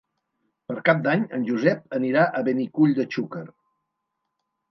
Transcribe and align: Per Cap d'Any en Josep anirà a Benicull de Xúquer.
Per 0.69 0.75
Cap 0.87 1.03
d'Any 1.07 1.25
en 1.39 1.43
Josep 1.49 1.83
anirà 1.99 2.23
a 2.39 2.43
Benicull 2.47 2.97
de 3.01 3.05
Xúquer. 3.17 3.45